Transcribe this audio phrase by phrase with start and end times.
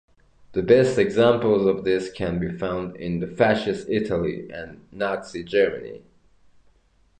[0.53, 6.01] The best examples of this can be found with Fascist Italy and Nazi Germany.